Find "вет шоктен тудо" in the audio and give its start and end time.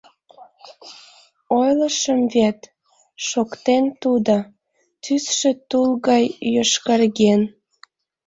2.33-4.35